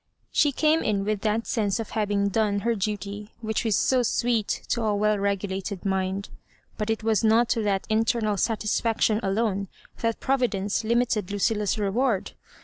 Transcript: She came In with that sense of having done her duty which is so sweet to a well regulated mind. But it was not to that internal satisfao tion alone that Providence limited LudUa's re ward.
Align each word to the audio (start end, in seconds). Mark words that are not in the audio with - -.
She 0.31 0.51
came 0.51 0.81
In 0.81 1.05
with 1.05 1.21
that 1.21 1.45
sense 1.45 1.79
of 1.79 1.91
having 1.91 2.29
done 2.29 2.61
her 2.61 2.73
duty 2.73 3.33
which 3.41 3.67
is 3.67 3.77
so 3.77 4.01
sweet 4.01 4.47
to 4.69 4.81
a 4.83 4.95
well 4.95 5.19
regulated 5.19 5.85
mind. 5.85 6.29
But 6.75 6.89
it 6.89 7.03
was 7.03 7.23
not 7.23 7.49
to 7.49 7.61
that 7.61 7.85
internal 7.87 8.35
satisfao 8.37 8.99
tion 8.99 9.19
alone 9.21 9.67
that 9.97 10.19
Providence 10.19 10.83
limited 10.83 11.27
LudUa's 11.27 11.77
re 11.77 11.89
ward. 11.89 12.31